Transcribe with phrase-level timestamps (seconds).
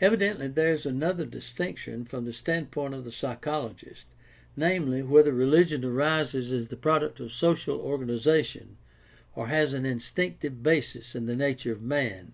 [0.00, 4.04] Evidently there is another distinction from the standpoint of the psychologist,
[4.56, 8.76] namely, whether religion arises as the product of social organization
[9.34, 12.32] or has an instinctive basis in the nature of man.